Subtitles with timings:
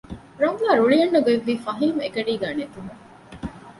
[0.43, 3.01] ރަމްލާ ރުޅި އަންނަގޮތްވީ ފަހީމު އެގަޑީގައި ނެތުމުން